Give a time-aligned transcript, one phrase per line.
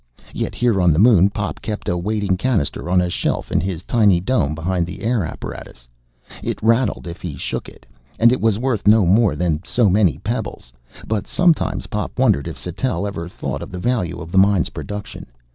[0.33, 3.83] Yet here on the Moon Pop kept a waiting cannister on a shelf in his
[3.83, 5.87] tiny dome, behind the air apparatus.
[6.41, 7.85] It rattled if he shook it,
[8.17, 10.73] and it was worth no more than so many pebbles.
[11.05, 15.27] But sometimes Pop wondered if Sattell ever thought of the value of the mine's production.